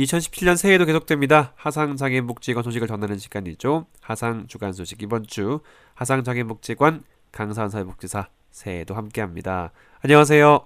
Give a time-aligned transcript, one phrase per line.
[0.00, 1.52] 2017년 새해도 계속됩니다.
[1.56, 3.86] 하상장애인복지관 소식을 전하는 시간이죠.
[4.00, 5.60] 하상 주간 소식 이번 주
[5.94, 9.72] 하상장애인복지관 강사원 사회복지사 새해도 함께합니다.
[10.02, 10.60] 안녕하세요.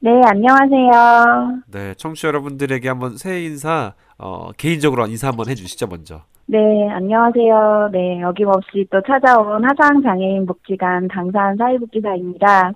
[0.00, 1.62] 네, 안녕하세요.
[1.72, 6.22] 네, 청취자 여러분들에게 한번 새해 인사 어, 개인적으로 인사 한번 해주시죠 먼저.
[6.46, 6.58] 네,
[6.90, 7.90] 안녕하세요.
[7.92, 12.72] 네, 어김없이 또 찾아온 하상장애인복지관 강사원 사회복지사입니다.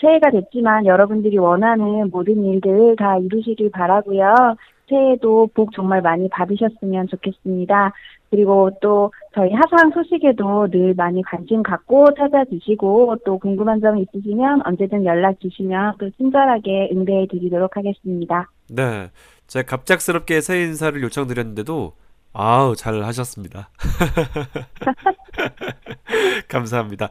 [0.00, 4.56] 새해가 됐지만 여러분들이 원하는 모든 일들 다 이루시길 바라고요.
[4.90, 7.92] 새해도 복 정말 많이 받으셨으면 좋겠습니다.
[8.30, 15.04] 그리고 또 저희 하상 소식에도 늘 많이 관심 갖고 찾아주시고 또 궁금한 점 있으시면 언제든
[15.04, 18.50] 연락 주시면 또 친절하게 응대해 드리도록 하겠습니다.
[18.68, 19.10] 네.
[19.46, 21.92] 제가 갑작스럽게 새해 인사를 요청드렸는데도
[22.32, 23.70] 아우 잘 하셨습니다.
[26.48, 27.08] 감사합니다.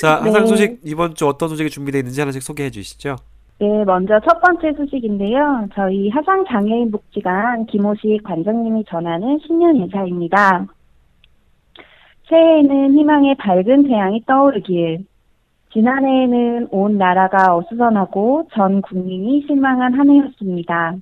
[0.00, 0.46] 자 하상 네.
[0.46, 3.16] 소식 이번 주 어떤 소식이 준비되어 있는지 하나씩 소개해 주시죠.
[3.62, 5.68] 네, 먼저 첫 번째 소식인데요.
[5.72, 10.66] 저희 하상장애인복지관 김호식 관장님이 전하는 신년 인사입니다.
[12.28, 15.06] 새해에는 희망의 밝은 태양이 떠오르길.
[15.72, 20.96] 지난해에는 온 나라가 어수선하고 전 국민이 실망한 한 해였습니다.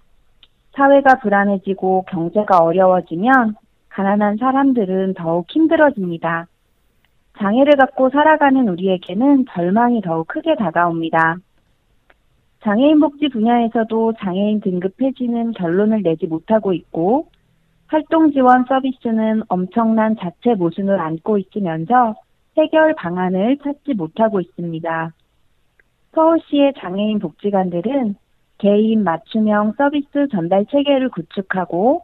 [0.72, 3.54] 사회가 불안해지고 경제가 어려워지면
[3.88, 6.46] 가난한 사람들은 더욱 힘들어집니다.
[7.38, 11.38] 장애를 갖고 살아가는 우리에게는 절망이 더욱 크게 다가옵니다.
[12.62, 17.28] 장애인 복지 분야에서도 장애인 등급 폐지는 결론을 내지 못하고 있고
[17.86, 22.14] 활동 지원 서비스는 엄청난 자체 모순을 안고 있으면서
[22.56, 25.12] 해결 방안을 찾지 못하고 있습니다.
[26.14, 28.16] 서울시의 장애인 복지관들은
[28.58, 32.02] 개인 맞춤형 서비스 전달 체계를 구축하고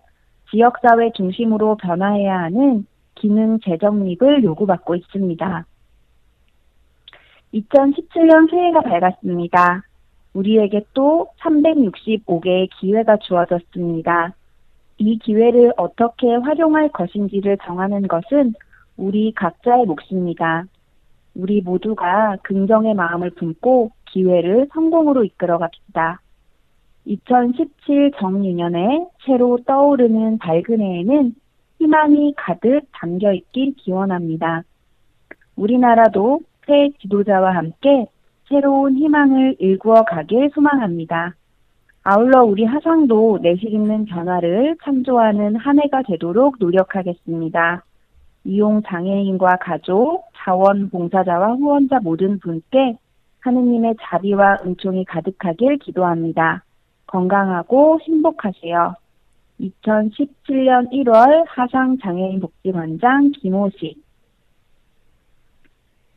[0.51, 5.67] 지역사회 중심으로 변화해야 하는 기능 재정립을 요구받고 있습니다.
[7.53, 9.86] 2017년 새해가 밝았습니다.
[10.37, 14.35] 우리에게 또 365개의 기회가 주어졌습니다.
[14.99, 18.55] 이 기회를 어떻게 활용할 것인지를 정하는 것은
[18.99, 20.65] 우리 각자의 몫입니다.
[21.35, 26.21] 우리 모두가 긍정의 마음을 품고 기회를 성공으로 이끌어 갑시다.
[27.07, 31.35] 2017 정유년에 새로 떠오르는 밝은 해에는
[31.79, 34.65] 희망이 가득 담겨 있길 기원합니다.
[35.57, 38.07] 우리나라도 새 지도자와 함께
[38.49, 41.35] 새로운 희망을 일구어 가길 소망합니다.
[42.05, 47.83] 아울러 우리 하상도 내실 있는 변화를 참조하는 한 해가 되도록 노력하겠습니다.
[48.45, 52.97] 이용 장애인과 가족, 자원봉사자와 후원자 모든 분께
[53.41, 56.63] 하느님의 자비와 은총이 가득하길 기도합니다.
[57.09, 58.95] 건강하고 행복하세요.
[59.61, 64.01] 2017년 1월 하상장애인 복지관장 김호식.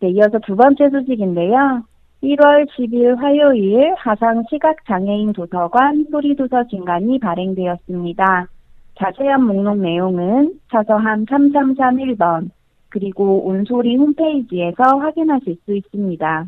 [0.02, 1.84] 네, 이어서 두 번째 소식인데요.
[2.22, 8.48] 1월 10일 화요일 하상 시각장애인 도서관 소리도서 진간이 발행되었습니다.
[8.96, 12.50] 자세한 목록 내용은 차서한 3331번
[12.90, 16.46] 그리고 온소리 홈페이지에서 확인하실 수 있습니다.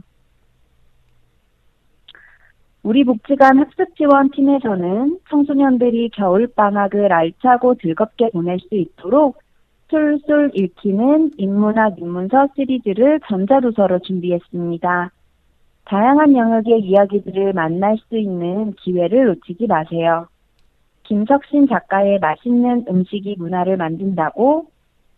[2.83, 9.39] 우리 복지관 학습지원팀에서는 청소년들이 겨울방학을 알차고 즐겁게 보낼 수 있도록
[9.89, 15.11] 술술 읽히는 인문학 인문서 시리즈를 전자도서로 준비했습니다.
[15.91, 20.27] 다양한 영역의 이야기들을 만날 수 있는 기회를 놓치지 마세요.
[21.03, 24.67] 김석신 작가의 맛있는 음식이 문화를 만든다고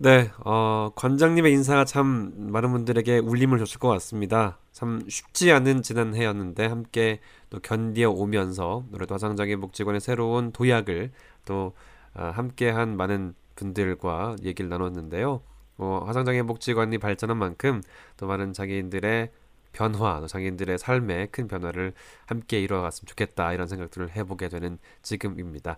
[0.00, 4.58] 네, 어, 관장님의 인사가 참 많은 분들에게 울림을 줬을 것 같습니다.
[4.72, 7.18] 참 쉽지 않은 지난해였는데 함께
[7.50, 11.10] 또 견디어 오면서 노래도 화상장애인 복지관의 새로운 도약을
[11.46, 11.72] 또
[12.14, 15.42] 어, 함께한 많은 분들과 얘기를 나눴는데요.
[15.78, 17.82] 어, 화상장애인 복지관이 발전한 만큼
[18.16, 19.30] 또 많은 장애인들의
[19.72, 21.92] 변화, 장애인들의 삶에 큰 변화를
[22.26, 25.76] 함께 이루어갔으면 좋겠다 이런 생각들을 해보게 되는 지금입니다.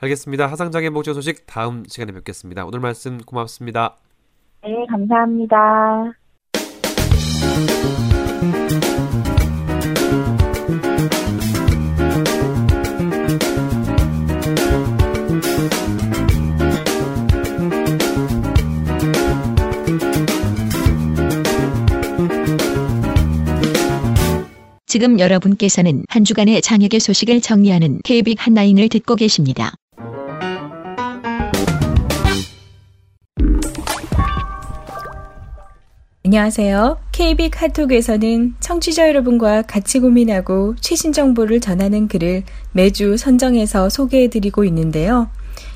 [0.00, 0.46] 알겠습니다.
[0.46, 2.64] 화상장애인 복지 소식 다음 시간에 뵙겠습니다.
[2.64, 3.96] 오늘 말씀 고맙습니다.
[4.62, 6.12] 네, 감사합니다.
[24.90, 29.72] 지금 여러분께서는 한 주간의 장혁의 소식을 정리하는 KBIC 한라인을 듣고 계십니다.
[36.24, 36.98] 안녕하세요.
[37.12, 42.42] KB 카톡에서는 청취자 여러분과 같이 고민하고 최신 정보를 전하는 글을
[42.72, 45.30] 매주 선정해서 소개해드리고 있는데요.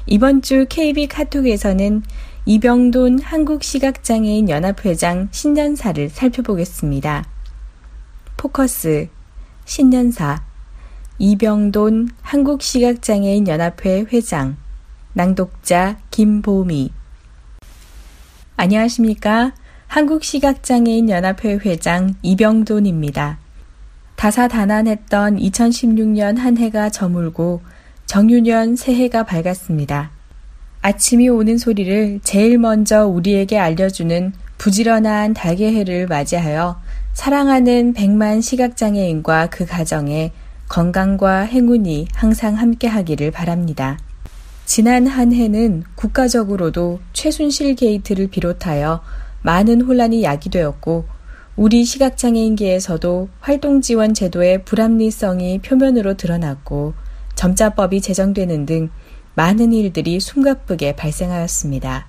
[0.08, 2.02] 이번 주 KB 카톡에서는
[2.46, 7.33] 이병돈 한국시각장애인 연합회장 신년사를 살펴보겠습니다.
[8.36, 9.08] 포커스
[9.64, 10.42] 신년사
[11.18, 14.56] 이병돈 한국시각장애인 연합회 회장
[15.12, 16.92] 낭독자 김보미
[18.56, 19.52] 안녕하십니까?
[19.86, 23.38] 한국시각장애인 연합회 회장 이병돈입니다.
[24.16, 27.62] 다사다난했던 2016년 한 해가 저물고
[28.06, 30.10] 정유년 새해가 밝았습니다.
[30.82, 36.80] 아침이 오는 소리를 제일 먼저 우리에게 알려주는 부지런한 달개해를 맞이하여
[37.14, 40.32] 사랑하는 백만 시각장애인과 그 가정에
[40.68, 43.98] 건강과 행운이 항상 함께하기를 바랍니다.
[44.66, 49.00] 지난 한 해는 국가적으로도 최순실 게이트를 비롯하여
[49.42, 51.04] 많은 혼란이 야기되었고
[51.54, 56.94] 우리 시각장애인계에서도 활동 지원 제도의 불합리성이 표면으로 드러났고
[57.36, 58.90] 점자법이 제정되는 등
[59.36, 62.06] 많은 일들이 숨가쁘게 발생하였습니다.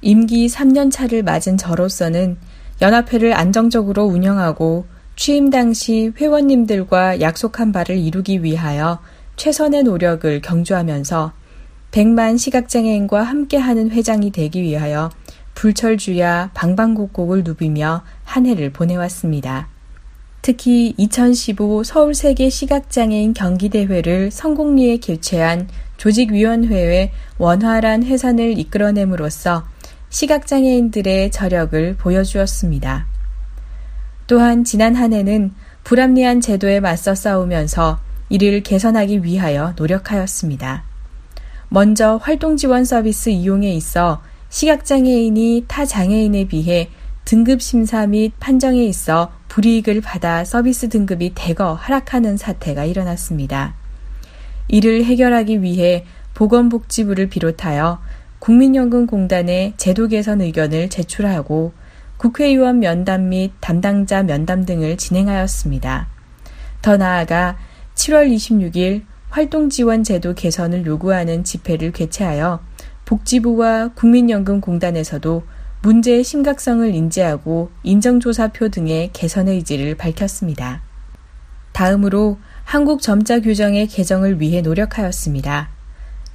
[0.00, 2.38] 임기 3년 차를 맞은 저로서는
[2.80, 4.86] 연합회를 안정적으로 운영하고
[5.16, 9.00] 취임 당시 회원님들과 약속한 바를 이루기 위하여
[9.36, 11.32] 최선의 노력을 경주하면서
[11.90, 15.10] 100만 시각장애인과 함께하는 회장이 되기 위하여
[15.54, 19.68] 불철주야 방방곡곡을 누비며 한 해를 보내왔습니다.
[20.42, 29.64] 특히 2015 서울세계 시각장애인 경기대회를 성공리에 개최한 조직위원회의 원활한 해산을 이끌어냄으로써
[30.10, 33.06] 시각장애인들의 저력을 보여주었습니다.
[34.26, 35.52] 또한 지난 한 해는
[35.84, 40.84] 불합리한 제도에 맞서 싸우면서 이를 개선하기 위하여 노력하였습니다.
[41.68, 46.90] 먼저 활동 지원 서비스 이용에 있어 시각장애인이 타 장애인에 비해
[47.24, 53.74] 등급 심사 및 판정에 있어 불이익을 받아 서비스 등급이 대거 하락하는 사태가 일어났습니다.
[54.68, 56.04] 이를 해결하기 위해
[56.34, 58.00] 보건복지부를 비롯하여
[58.38, 61.72] 국민연금공단에 제도 개선 의견을 제출하고
[62.16, 66.08] 국회의원 면담 및 담당자 면담 등을 진행하였습니다.
[66.82, 67.56] 더 나아가
[67.94, 72.60] 7월 26일 활동지원제도 개선을 요구하는 집회를 개최하여
[73.04, 75.42] 복지부와 국민연금공단에서도
[75.82, 80.82] 문제의 심각성을 인지하고 인정조사표 등의 개선 의지를 밝혔습니다.
[81.72, 85.75] 다음으로 한국 점자 규정의 개정을 위해 노력하였습니다.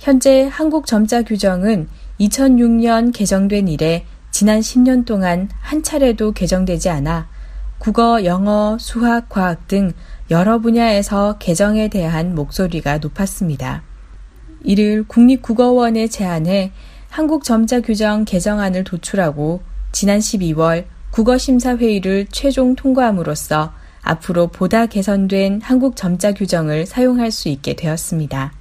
[0.02, 1.88] 현재 한국 점자 규정은
[2.20, 7.30] 2006년 개정된 이래 지난 10년 동안 한 차례도 개정되지 않아
[7.78, 9.92] 국어, 영어, 수학, 과학 등
[10.32, 13.84] 여러 분야에서 개정에 대한 목소리가 높았습니다.
[14.64, 16.72] 이를 국립국어원에 제안해
[17.12, 19.62] 한국점자규정 개정안을 도출하고
[19.92, 23.72] 지난 12월 국어심사회의를 최종 통과함으로써
[24.02, 28.61] 앞으로 보다 개선된 한국점자규정을 사용할 수 있게 되었습니다.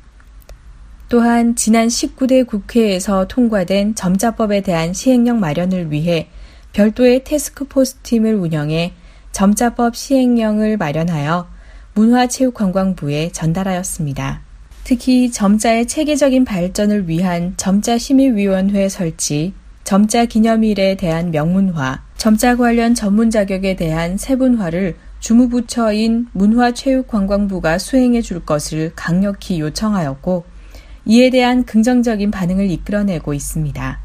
[1.10, 6.28] 또한 지난 19대 국회에서 통과된 점자법에 대한 시행령 마련을 위해
[6.72, 8.92] 별도의 테스크포스 팀을 운영해
[9.32, 11.48] 점자법 시행령을 마련하여
[11.94, 14.42] 문화체육관광부에 전달하였습니다.
[14.84, 19.52] 특히 점자의 체계적인 발전을 위한 점자심의위원회 설치,
[19.82, 28.92] 점자 기념일에 대한 명문화, 점자 관련 전문 자격에 대한 세분화를 주무부처인 문화체육관광부가 수행해 줄 것을
[28.94, 30.59] 강력히 요청하였고,
[31.04, 34.00] 이에 대한 긍정적인 반응을 이끌어내고 있습니다.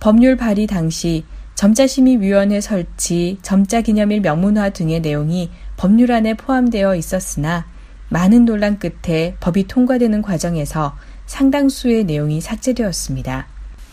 [0.00, 1.24] 법률 발의 당시
[1.54, 7.66] 점자심의위원회 설치, 점자기념일 명문화 등의 내용이 법률안에 포함되어 있었으나
[8.08, 10.96] 많은 논란 끝에 법이 통과되는 과정에서
[11.26, 13.46] 상당수의 내용이 삭제되었습니다.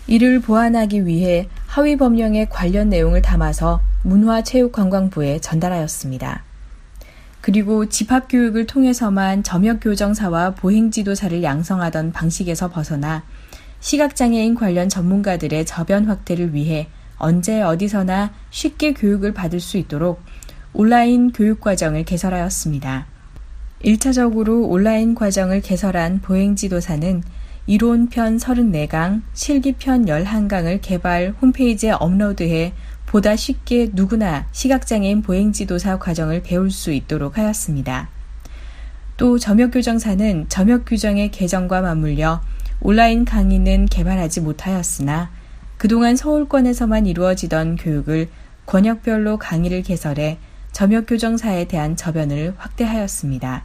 [0.08, 6.47] 이를 보완하기 위해 하위 법령의 관련 내용을 담아서 문화체육관광부에 전달하였습니다.
[7.48, 13.24] 그리고 집합교육을 통해서만 점역교정사와 보행지도사를 양성하던 방식에서 벗어나
[13.80, 20.22] 시각장애인 관련 전문가들의 저변 확대를 위해 언제 어디서나 쉽게 교육을 받을 수 있도록
[20.74, 23.08] 온라인 교육 과정을 개설하였습니다.
[23.82, 27.24] 1차적으로 온라인 과정을 개설한 보행지도사는
[27.66, 32.74] 이론편 34강, 실기편 11강을 개발 홈페이지에 업로드해
[33.08, 38.10] 보다 쉽게 누구나 시각장애인 보행지도사 과정을 배울 수 있도록 하였습니다.
[39.16, 42.42] 또 점역교정사는 점역규정의 개정과 맞물려
[42.82, 45.32] 온라인 강의는 개발하지 못하였으나
[45.78, 48.28] 그동안 서울권에서만 이루어지던 교육을
[48.66, 50.38] 권역별로 강의를 개설해
[50.74, 53.64] 점역교정사에 대한 저변을 확대하였습니다.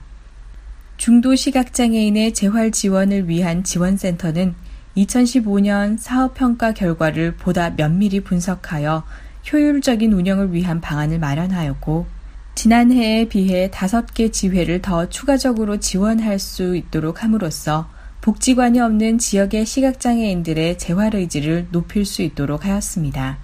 [0.96, 4.54] 중도 시각장애인의 재활 지원을 위한 지원센터는
[4.96, 9.02] 2015년 사업평가 결과를 보다 면밀히 분석하여
[9.50, 12.06] 효율적인 운영을 위한 방안을 마련하였고,
[12.54, 17.88] 지난해에 비해 5개 지회를 더 추가적으로 지원할 수 있도록 함으로써
[18.20, 23.38] 복지관이 없는 지역의 시각장애인들의 재활 의지를 높일 수 있도록 하였습니다.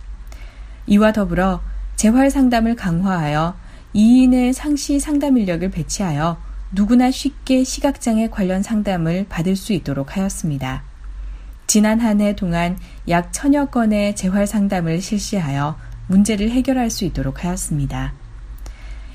[0.87, 1.61] 이와 더불어
[1.97, 3.57] 재활 상담을 강화하여
[3.95, 6.37] 2인의 상시 상담 인력을 배치하여
[6.71, 10.85] 누구나 쉽게 시각장애 관련 상담을 받을 수 있도록 하였습니다.
[11.67, 12.79] 지난 한 해 동안
[13.09, 15.77] 약 천여 건의 재활 상담을 실시하여
[16.09, 18.13] 문제를 해결할 수 있도록 하였습니다.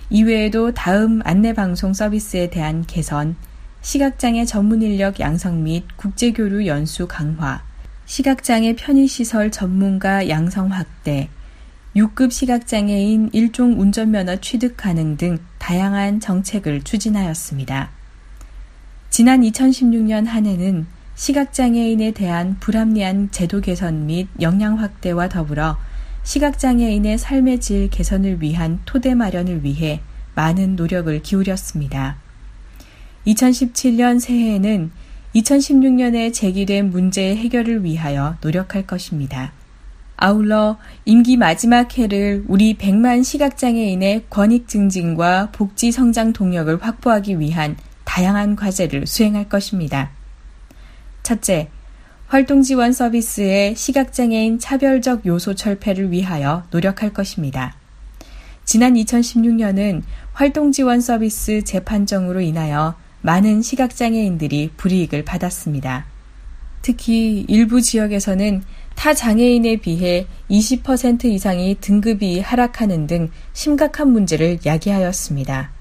[0.10, 3.36] 이외에도 다음 안내방송 서비스에 대한 개선,
[3.82, 7.62] 시각장애 전문 인력 양성 및 국제교류 연수 강화,
[8.06, 11.30] 시각장애 편의시설 전문가 양성 확대,
[11.96, 17.92] 6급 시각장애인 일종 운전면허 취득 가능 등 다양한 정책을 추진하였습니다.
[19.10, 25.78] 지난 2016년 한 해는 시각장애인에 대한 불합리한 제도 개선 및 역량 확대와 더불어
[26.24, 30.02] 시각장애인의 삶의 질 개선을 위한 토대 마련을 위해
[30.36, 32.18] 많은 노력을 기울였습니다.
[33.28, 34.92] 2017년 새해에는
[35.36, 39.52] 2016년에 제기된 문제 해결을 위하여 노력할 것입니다.
[40.16, 48.56] 아울러 임기 마지막 해를 우리 100만 시각장애인의 권익 증진과 복지 성장 동력을 확보하기 위한 다양한
[48.56, 50.12] 과제를 수행할 것입니다.
[51.24, 51.70] 첫째,
[52.28, 57.76] 활동 지원 서비스의 시각장애인 차별적 요소 철폐를 위하여 노력할 것입니다.
[58.66, 60.02] 지난 2016년은
[60.34, 66.06] 활동 지원 서비스 재판정으로 인하여 많은 시각장애인들이 불이익을 받았습니다.
[66.82, 68.64] 특히 일부 지역에서는
[68.96, 75.72] 타 장애인에 비해 20% 이상이 등급이 하락하는 등 심각한 문제를 야기하였습니다.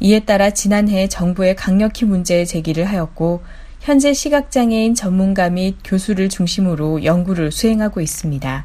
[0.00, 3.42] 이에 따라 지난해 정부에 강력히 문제 제기를 하였고
[3.82, 8.64] 현재 시각장애인 전문가 및 교수를 중심으로 연구를 수행하고 있습니다.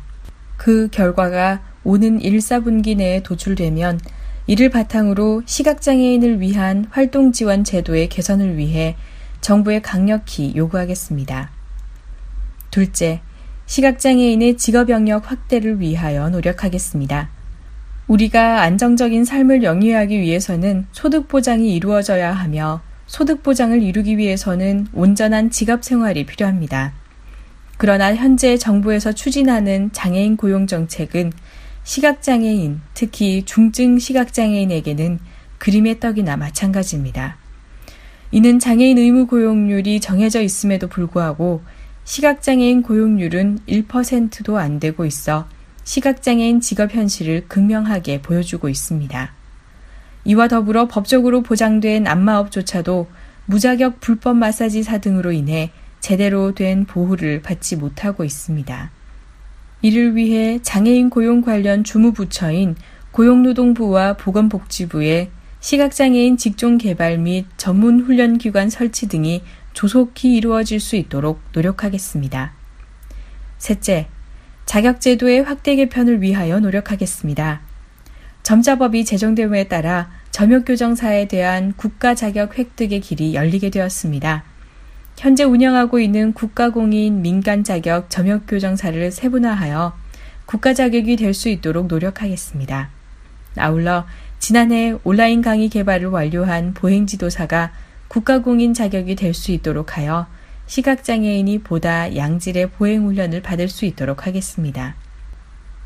[0.57, 3.99] 그 결과가 오는 1, 4분기 내에 도출되면
[4.45, 8.95] 이를 바탕으로 시각장애인을 위한 활동 지원 제도의 개선을 위해
[9.41, 11.49] 정부에 강력히 요구하겠습니다.
[12.69, 13.21] 둘째,
[13.65, 17.31] 시각장애인의 직업 영역 확대를 위하여 노력하겠습니다.
[18.05, 25.83] 우리가 안정적인 삶을 영위하기 위해서는 소득 보장이 이루어져야 하며 소득 보장을 이루기 위해서는 온전한 직업
[25.83, 26.93] 생활이 필요합니다.
[27.77, 31.31] 그러나 현재 정부에서 추진하는 장애인 고용 정책은
[31.83, 35.19] 시각장애인, 특히 중증 시각장애인에게는
[35.57, 37.37] 그림의 떡이나 마찬가지입니다.
[38.31, 41.63] 이는 장애인 의무 고용률이 정해져 있음에도 불구하고
[42.03, 45.47] 시각장애인 고용률은 1%도 안 되고 있어
[45.85, 49.33] 시각장애인 직업 현실을 극명하게 보여주고 있습니다.
[50.27, 53.07] 이와 더불어 법적으로 보장된 안마업조차도
[53.45, 58.91] 무자격 불법 마사지사 등으로 인해 제대로 된 보호를 받지 못하고 있습니다.
[59.81, 62.75] 이를 위해 장애인 고용 관련 주무부처인
[63.11, 65.29] 고용노동부와 보건복지부에
[65.61, 72.51] 시각장애인 직종 개발 및 전문 훈련 기관 설치 등이 조속히 이루어질 수 있도록 노력하겠습니다.
[73.59, 74.07] 셋째,
[74.65, 77.61] 자격제도의 확대 개편을 위하여 노력하겠습니다.
[78.43, 84.43] 점자법이 제정됨에 따라 점역교정사에 대한 국가 자격 획득의 길이 열리게 되었습니다.
[85.17, 89.97] 현재 운영하고 있는 국가공인 민간 자격 점역교정사를 세분화하여
[90.45, 92.91] 국가 자격이 될 수 있도록 노력하겠습니다.
[93.55, 94.05] 아울러
[94.37, 97.71] 지난해 온라인 강의 개발을 완료한 보행지도사가
[98.07, 100.27] 국가공인 자격이 될 수 있도록 하여
[100.67, 104.93] 시각장애인이 보다 양질의 보행훈련을 받을 수 있도록 하겠습니다.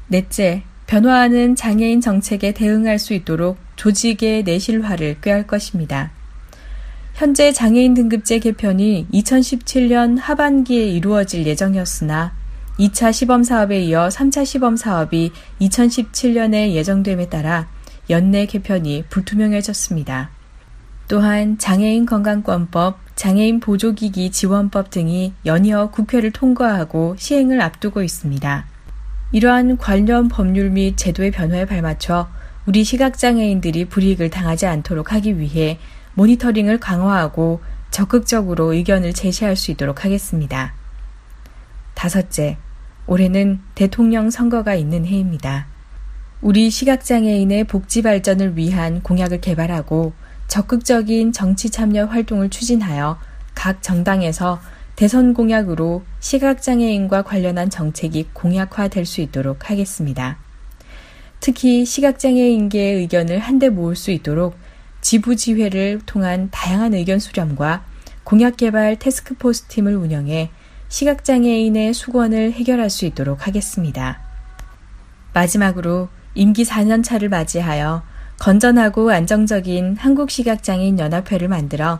[0.10, 6.12] 넷째, 변화하는 장애인 정책에 대응할 수 있도록 조직의 내실화를 꾀할 것입니다.
[7.13, 12.33] 현재 장애인 등급제 개편이 2017년 하반기에 이루어질 예정이었으나
[12.77, 15.31] 2차 시범 사업에 이어 3차 시범 사업이
[15.62, 17.69] 2017년에 예정됨에 따라
[18.10, 20.29] 연내 개편이 불투명해졌습니다.
[21.07, 28.70] 또한 장애인 건강권법, 장애인 보조기기 지원법 등이 연이어 국회를 통과하고 시행을 앞두고 있습니다.
[29.31, 32.27] 이러한 관련 법률 및 제도의 변화에 발맞춰
[32.65, 35.79] 우리 시각장애인들이 불이익을 당하지 않도록 하기 위해
[36.15, 37.61] 모니터링을 강화하고
[37.91, 40.73] 적극적으로 의견을 제시할 수 있도록 하겠습니다.
[41.93, 42.57] 다섯째,
[43.07, 45.67] 올해는 대통령 선거가 있는 해입니다.
[46.41, 50.13] 우리 시각장애인의 복지 발전을 위한 공약을 개발하고
[50.47, 53.19] 적극적인 정치 참여 활동을 추진하여
[53.53, 54.59] 각 정당에서
[54.95, 60.38] 대선 공약으로 시각장애인과 관련한 정책이 공약화될 수 있도록 하겠습니다.
[61.39, 64.55] 특히 시각장애인계의 의견을 한데 모을 수 있도록
[65.01, 67.83] 지부지회를 통한 다양한 의견 수렴과
[68.24, 70.51] 공약개발 테스크포스 팀을 운영해
[70.89, 74.19] 시각장애인의 수건을 해결할 수 있도록 하겠습니다.
[75.33, 78.03] 마지막으로 임기 4년차를 맞이하여
[78.39, 82.00] 건전하고 안정적인 한국시각장애인 연합회를 만들어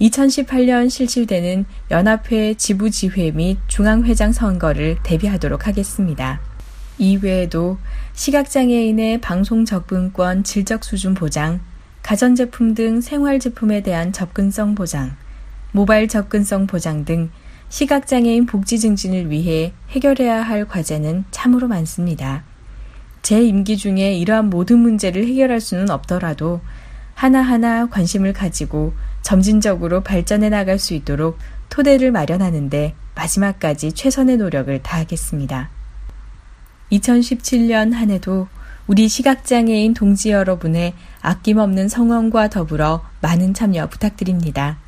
[0.00, 6.40] 2018년 실시되는 연합회 지부지회 및 중앙회장 선거를 대비하도록 하겠습니다.
[6.98, 7.78] 이외에도
[8.14, 11.60] 시각장애인의 방송 접근권 질적 수준 보장,
[12.02, 15.16] 가전제품 등 생활제품에 대한 접근성 보장,
[15.72, 17.30] 모바일 접근성 보장 등
[17.68, 22.44] 시각장애인 복지 증진을 위해 해결해야 할 과제는 참으로 많습니다.
[23.22, 26.60] 제 임기 중에 이러한 모든 문제를 해결할 수는 없더라도
[27.14, 28.92] 하나하나 관심을 가지고
[29.22, 31.38] 점진적으로 발전해 나갈 수 있도록
[31.70, 35.70] 토대를 마련하는데 마지막까지 최선의 노력을 다하겠습니다.
[36.92, 38.48] 2017년 한 해도
[38.86, 40.92] 우리 시각장애인 동지 여러분의
[41.22, 44.78] 아낌없는 성원과 더불어 많은 참여 부탁드립니다.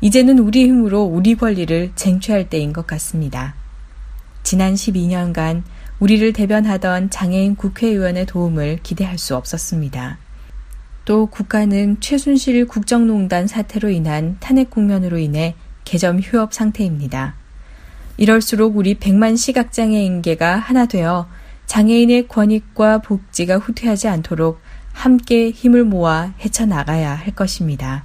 [0.00, 3.54] 이제는 우리 힘으로 우리 권리를 쟁취할 때인 것 같습니다.
[4.44, 5.62] 지난 12년간
[5.98, 10.18] 우리를 대변하던 장애인 국회의원의 도움을 기대할 수 없었습니다.
[11.04, 17.34] 또 국가는 최순실 국정농단 사태로 인한 탄핵 국면으로 인해 개점 휴업 상태입니다.
[18.16, 21.28] 이럴수록 우리 100만 시각장애 인계가 하나 되어
[21.66, 24.60] 장애인의 권익과 복지가 후퇴하지 않도록
[24.92, 28.04] 함께 힘을 모아 헤쳐나가야 할 것입니다.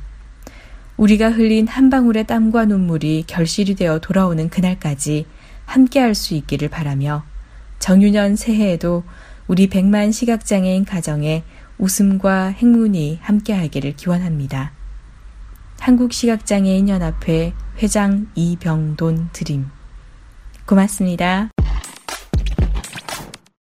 [0.98, 5.26] 우리가 흘린 한 방울의 땀과 눈물이 결실이 되어 돌아오는 그날까지
[5.66, 7.24] 함께 할 수 있기를 바라며
[7.78, 9.04] 정유년 새해에도
[9.48, 11.44] 우리 100만 시각장애인 가정에
[11.80, 14.72] 웃음과 행운이 함께하기를 기원합니다.
[15.80, 19.68] 한국시각장애인연합회 회장 이병돈 드림
[20.66, 21.50] 고맙습니다.